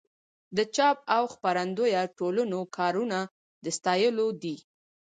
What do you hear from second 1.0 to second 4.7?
او خپرندویه ټولنو کارونه د ستایلو دي.